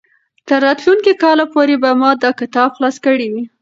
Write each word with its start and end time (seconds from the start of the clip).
تر 0.47 0.59
راتلونکي 0.65 1.13
کال 1.23 1.39
پورې 1.53 1.75
به 1.83 1.91
ما 1.99 2.09
دا 2.23 2.31
کتاب 2.41 2.69
خلاص 2.77 2.95
کړی 3.05 3.27
وي. 3.33 3.43